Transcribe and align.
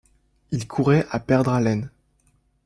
Il 0.49 0.67
courait 0.67 1.05
à 1.11 1.19
perdre 1.19 1.53
haleine. 1.53 1.91